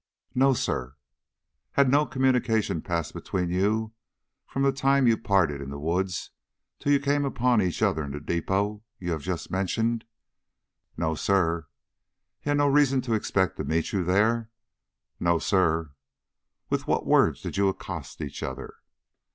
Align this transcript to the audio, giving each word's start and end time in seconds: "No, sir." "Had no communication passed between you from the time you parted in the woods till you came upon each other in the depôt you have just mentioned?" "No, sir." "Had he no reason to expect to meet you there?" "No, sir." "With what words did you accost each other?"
"No, 0.33 0.55
sir." 0.55 0.95
"Had 1.73 1.87
no 1.91 2.07
communication 2.07 2.81
passed 2.81 3.13
between 3.13 3.51
you 3.51 3.93
from 4.47 4.63
the 4.63 4.71
time 4.71 5.05
you 5.05 5.15
parted 5.15 5.61
in 5.61 5.69
the 5.69 5.77
woods 5.77 6.31
till 6.79 6.91
you 6.91 6.99
came 6.99 7.23
upon 7.23 7.61
each 7.61 7.83
other 7.83 8.03
in 8.03 8.09
the 8.11 8.17
depôt 8.19 8.81
you 8.97 9.11
have 9.11 9.21
just 9.21 9.51
mentioned?" 9.51 10.05
"No, 10.97 11.13
sir." 11.13 11.67
"Had 12.39 12.53
he 12.53 12.57
no 12.57 12.67
reason 12.67 13.01
to 13.01 13.13
expect 13.13 13.57
to 13.57 13.63
meet 13.63 13.93
you 13.93 14.03
there?" 14.03 14.49
"No, 15.19 15.37
sir." 15.37 15.91
"With 16.67 16.87
what 16.87 17.05
words 17.05 17.43
did 17.43 17.57
you 17.57 17.69
accost 17.69 18.21
each 18.21 18.41
other?" 18.41 18.77